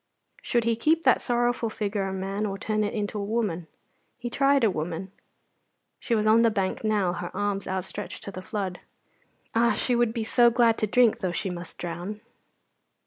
[0.41, 3.67] Should he keep that sorrowful figure a man or turn it into a woman?
[4.17, 5.11] He tried a woman.
[5.99, 8.79] She was on the bank now, her arms outstretched to the flood.
[9.53, 9.73] Ah!
[9.73, 12.21] she would be so glad to drink, though she must drown.